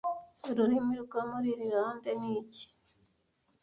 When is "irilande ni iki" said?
1.53-2.65